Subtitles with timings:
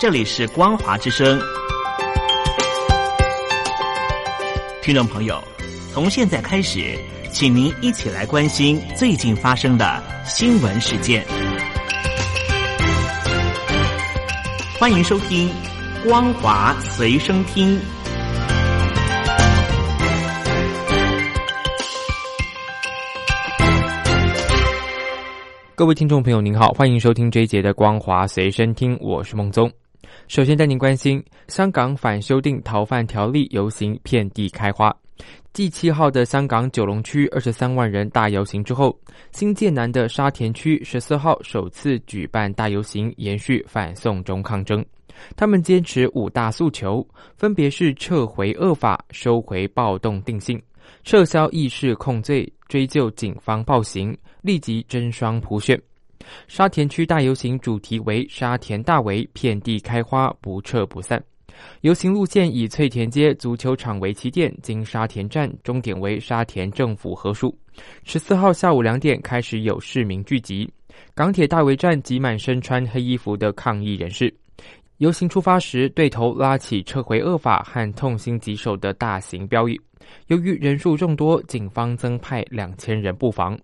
[0.00, 1.38] 这里是光华之声，
[4.80, 5.38] 听众朋友，
[5.92, 6.98] 从现在开始，
[7.30, 11.22] 请您一起来关心最近发生的新闻事件。
[14.78, 15.50] 欢迎收听
[16.02, 17.78] 光华随身听。
[25.74, 29.70] 各位听众朋友，您好，欢迎收听这一节的光华随身听，我是孟宗。
[30.30, 34.96] 首先带您关心香港反修订逃犯条例游行遍地开花。
[35.52, 38.96] 继七号的香港九龙区二十三万人大游行之后，
[39.32, 44.86] 新界南的沙田区十四号首次举办大游行，延续反送中抗争。
[45.34, 47.04] 他们坚持五大诉求，
[47.36, 50.62] 分别是撤回恶法、收回暴动定性、
[51.02, 55.76] 撤销议事控罪、追究警方暴行、立即真双普选。
[56.46, 61.22] 沙田区大游行主题为“沙田大围，遍地开花，不撤不散”。
[61.82, 67.56] 游行路线以翠田街足球场为起点，经沙田站，终点为沙田政府合署。
[68.04, 70.70] 十四号下午两点开始有市民聚集，
[71.14, 74.34] 港铁大围站挤满身穿黑衣服的抗议人士。
[74.98, 79.80] 游行出发时，对头拉起“撤回恶法”和“痛心疾首”的大型标语。
[80.28, 83.58] 由于人数众多，警方增派两千人布防。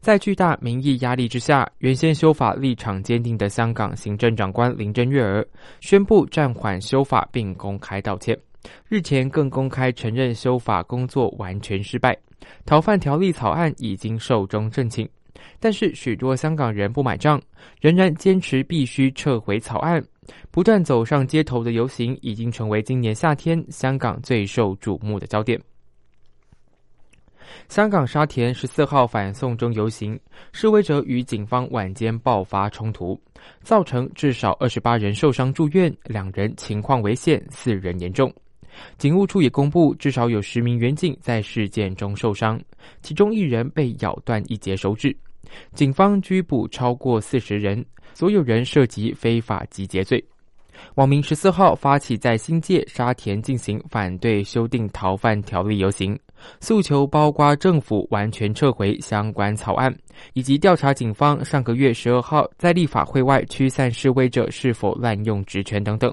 [0.00, 5.44] 在巨大民意压力之下，原先修法立场坚定的香港行政长官林郑月娥
[5.80, 8.38] 宣布暂缓修法，并公开道歉。
[8.88, 12.16] 日前更公开承认修法工作完全失败，
[12.64, 15.08] 逃犯条例草案已经寿终正寝。
[15.58, 17.40] 但是许多香港人不买账，
[17.80, 20.00] 仍然坚持必须撤回草案，
[20.52, 25.60] 不断走上街头的游行已经成为今年夏天香港最受瞩目的焦点。
[27.68, 30.18] 香港沙田十四号反送中游行，
[30.52, 33.20] 示威者与警方晚间爆发冲突，
[33.62, 38.32] 造成至少二十八人受伤住院，两人情况危险，四人严重。
[38.96, 42.60] 警务处也公布，至少有十名员警在事件中受伤，
[43.02, 45.14] 其中一人被咬断一节手指。
[45.74, 47.84] 警方拘捕超过四十人，
[48.14, 50.24] 所有人涉及非法集结罪。
[50.94, 56.18] 网民十四号发起在新界沙田进行反对修订逃犯条例游行。
[56.60, 59.94] 诉求包括政府完全撤回相关草案，
[60.34, 66.12] 以及调查警方上个月十二号在立法会外驱散示威者是否滥用职权等等。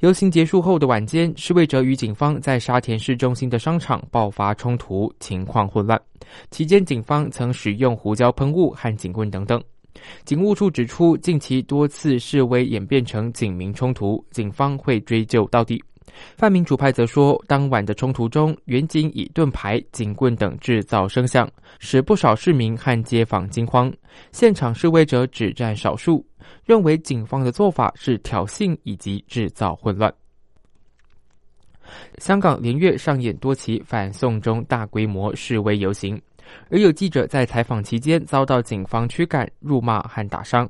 [0.00, 6.00] 游行结束后的晚间，示威者与警方在沙田市中心的商场爆发冲突，情况混乱。
[6.50, 9.60] 期间，警方曾使用胡椒喷雾和警棍等等。
[10.24, 15.82] 警务处指出，近期多次示威演变成警民冲突，警方会追究到底。
[16.36, 23.92] 泛民主派则说，当晚的冲突中，远警以盾牌、警棍等制造声响，使不少市民和街坊惊慌。
[24.30, 26.24] 现场示威者只占少数，
[26.64, 30.12] 认为警方的做法是挑衅以及制造混乱。
[32.18, 36.20] 香港连月上演多起反送中大规模示威游行，
[36.70, 40.68] 而有记者在采访期间遭到警方驱赶、辱骂和打伤。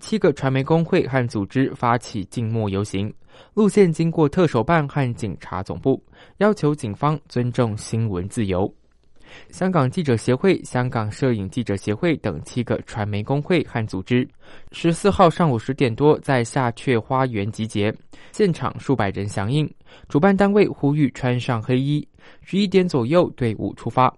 [0.00, 3.12] 七个传媒工会和组织发起静默游行。
[3.54, 6.02] 路线经过特首办和警察总部，
[6.38, 8.72] 要求警方尊重新闻自由。
[9.48, 14.28] 香港记者协会、香港摄影记者协会等七个传媒工会和组织，
[14.72, 17.94] 十四号上午十点多在下阙花园集结，
[18.32, 19.66] 现场数百人响应。
[20.06, 22.06] 主办单位呼吁穿上黑衣。
[22.42, 24.14] 十一点左右，队伍出发。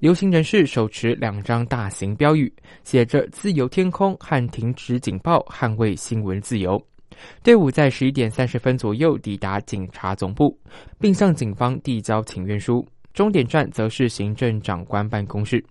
[0.00, 2.52] 游行人士手持两张大型标语，
[2.84, 6.80] 写着“自由天空”和“停止警报，捍卫新闻自由”。
[7.42, 10.56] 队伍在十一点三十分左右抵达警察总部，
[11.00, 12.86] 并向警方递交请愿书。
[13.12, 15.64] 终点站则是行政长官办公室。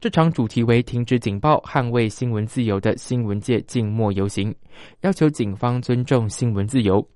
[0.00, 4.52] 这场主题为“停止警报，捍卫新闻自由”的新闻界静默游行，
[5.02, 7.06] 要求警方尊重新闻自由。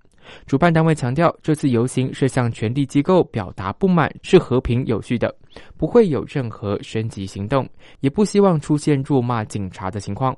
[0.47, 5.35] 主办单位强调，这次游行是向权力机构表达不满，是和平有序的，
[5.77, 7.69] 不会有任何升级行动，
[8.01, 10.37] 也不希望出现辱骂警察的情况。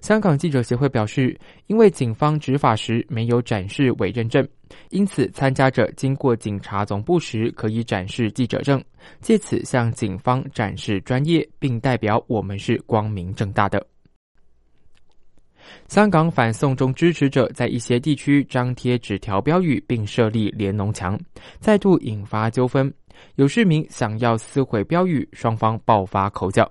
[0.00, 1.36] 香港记者协会表示，
[1.66, 4.46] 因为警方执法时没有展示委任证，
[4.90, 8.80] 因此参加者经过警察总部时可以展示记者证，
[9.20, 13.84] 借此向警方展示专业，并代表我们是光明正大的。
[15.88, 21.18] 香港反送中支持者在一些地区张贴纸条标语，并设立联农墙，
[21.60, 22.92] 再度引发纠纷。
[23.36, 26.70] 有市民想要撕毁标语，双方爆发口角。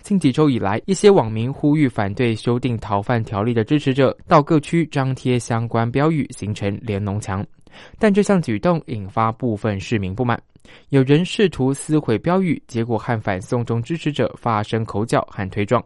[0.00, 7.44] 近几周以来，一些网民呼吁反对修订逃犯条例的支持者到各区张贴相关标语，形成联农墙。
[7.98, 10.40] 但这项举动引发部分市民不满，
[10.90, 15.82] 有人试图撕毁标语，结果和反送中支持者发生口角和推撞。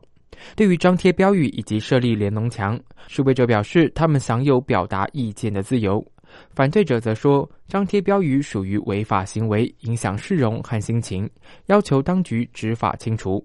[0.55, 2.79] 对于张贴标语以及设立联农墙，
[3.09, 6.05] 示威者表示他们享有表达意见的自由。
[6.51, 11.29] 反对者则说，张贴标语属于违法行为，影响市容和心情，
[11.67, 13.45] 要求当局执法清除。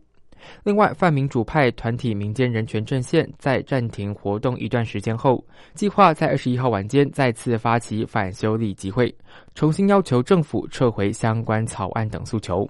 [0.63, 5.45] 另外，泛民主派团体民间人权阵线在暂停活动一段时间后，
[5.75, 9.15] 计划在二十一号晚间再次发起反修例集会，
[9.53, 12.67] 重新要求政府撤回相关草案等诉求。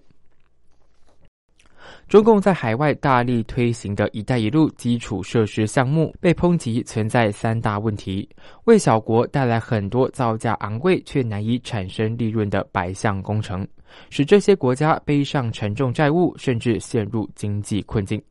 [2.08, 8.28] 中共在海外大力推行的一带一路基础设施项目被抨击存在三大问题，
[8.66, 13.68] 为小国带来很多造价昂贵却难以产生利润的白项工程，
[14.10, 18.22] 使这些国家背上沉重债务，甚至陷入经济困境。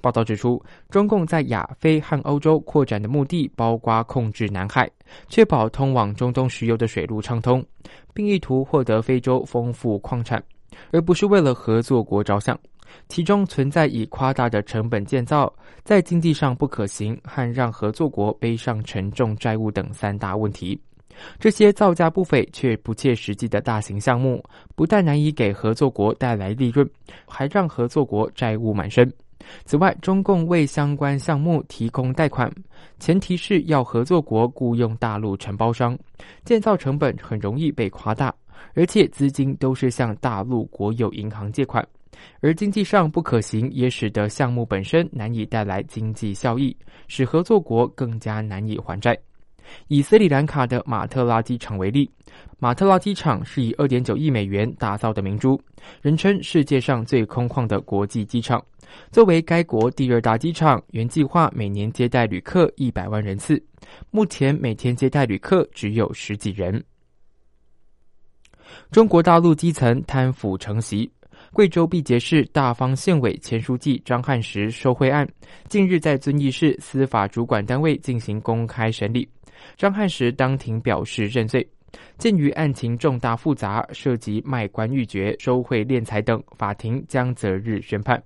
[0.00, 4.90] 报道指出，中共在亚非和欧洲扩展的目的包括控制南海，
[5.28, 7.64] 确保通往中东石油的水路畅通，
[8.12, 10.42] 并意图获得非洲丰富矿产，
[10.90, 12.58] 而不是为了合作国着想。
[13.08, 15.52] 其中存在以夸大的成本建造、
[15.84, 20.80] 在经济上不可行和让合作国背上沉重债务等三大问题。
[21.38, 24.42] 这些造价不菲却不切实际的大型项目，
[24.74, 26.88] 不但难以给合作国带来利润，
[27.26, 29.12] 还让合作国债务满身。
[29.64, 32.50] 此外，中共为相关项目提供贷款，
[32.98, 35.98] 前提是要合作国雇佣大陆承包商，
[36.44, 38.32] 建造成本很容易被夸大，
[38.74, 41.86] 而且资金都是向大陆国有银行借款。
[42.40, 46.76] 而经济上不可行，也使得项目本身难以带来经济效益，
[47.08, 49.18] 使合作国更加难以还债。
[49.86, 52.10] 以斯里兰卡的马特拉机场为例，
[52.58, 55.60] 马特拉机场是以二点九亿美元打造的明珠，
[56.02, 58.60] 人称世界上最空旷的国际机场。
[59.12, 63.62] 作为该国第二大机场，原计划每年接待旅客一百万人次，
[64.10, 66.82] 目前每天接待旅客只有十几人。
[68.90, 71.08] 中国大陆基层贪腐成习。
[71.52, 75.26] 贵州毕节市大方县委前书记张汉时受贿案，
[75.68, 79.28] 近日在遵义市司法主管单位进行公开审理。
[79.76, 81.68] 张汉时当庭表示认罪。
[82.16, 88.22] 鉴于案情重大复杂，涉及卖官鬻爵、收贿敛财等，法庭将择日宣判。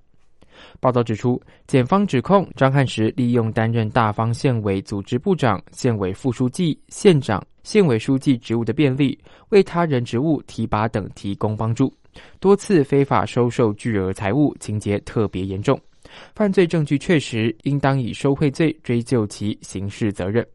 [0.79, 9.19] 报道指出，检方指控张汉时利用担任大方县委组织部长、县委副书记、县长、县委书记职务的便利，
[9.49, 11.91] 为他人职务提拔等提供帮助。
[12.41, 15.81] 多次非法收受巨额财物，情节特别严重，
[16.35, 20.47] 犯罪证据确实，应当以受贿罪追究其刑事责任。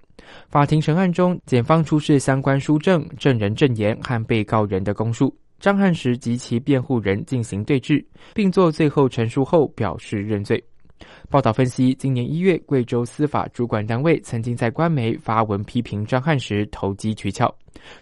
[0.48, 10.64] 法庭审案中，检方出示相关书证、证人证言和被告人的供述，张汉时及其辩护人进行对质，并作最后陈述后表示认罪。
[11.30, 17.54] 报道分析，今年一月，贵州司法主管单位曾经在官媒发文批评张汉时投机取巧，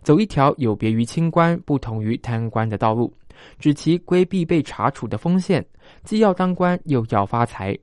[0.02, 3.14] 走一条有别于清官、不同于贪官的道路。
[3.60, 5.66] 指其规避被查处的风险，
[6.04, 7.78] 既要当官又要发财，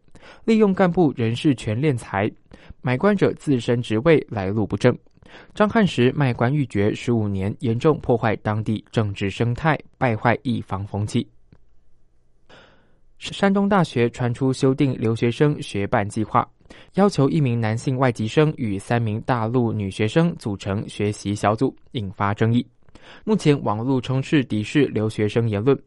[0.44, 2.30] 利用干部人事权敛财，
[2.80, 4.96] 买官者自身职位来路不正。
[5.54, 11.26] 张汉时卖官鬻爵十五年，严重破坏当地政治生态，败坏一方风气。
[13.18, 16.46] 山东大学传出修订留学生学办计划，
[16.94, 22.64] 要求一名男性外籍生与三名大陆女学生组成学习小组，引发争议。
[23.24, 25.78] 目前网络充斥敌视留学生言论，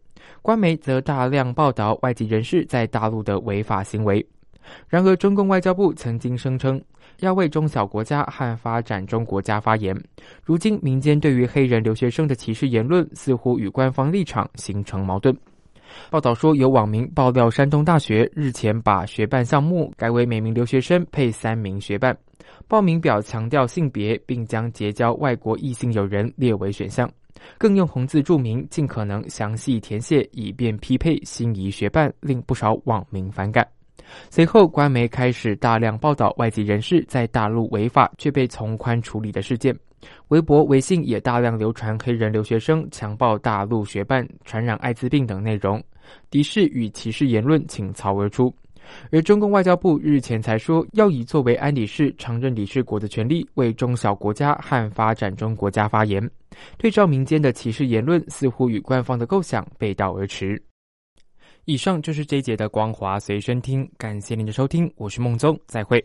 [0.42, 4.26] 官媒则大量报道外籍人士在大陆的违法行为。
[4.90, 6.82] 然而，中共外交部曾经声称
[7.22, 9.96] 要为中小国家和发展中国家发言。
[10.44, 15.34] 如今，民间对于黑人留学生的歧视言论似乎与官方立场形成矛盾。
[16.10, 22.16] 报道说，有网民爆料，山东大学日前把学办项目改为每名留学生配三名学伴。
[22.68, 27.10] 报名表强调性别，并将结交外国异性友人列为选项，
[27.58, 33.68] 更用红字注明尽可能详细填写，以便匹配心仪学伴，令不少网民反感。
[34.30, 39.78] 随后，官媒开始大量报道外籍人士在大陆违法却被从宽处理的事件，
[40.30, 45.84] 微博、微信也大量流传黑人留学生强暴大陆学伴、传染艾滋病等内容，
[46.30, 48.54] 敌视与歧视言论倾巢而出。
[49.12, 56.30] 而中共外交部日前才说，要以作为安理事常任理事国的权利，为中小国家和发展中国家发言。
[56.78, 60.62] 对照民间的歧视言论，似乎与官方的构想背道而驰。
[61.66, 66.04] 以上就是这一节的光华随身听，感谢您的收听，我是孟宗，再会。